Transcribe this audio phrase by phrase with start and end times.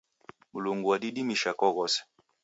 [0.53, 1.99] Mlungu wadidimisha kwa ghose.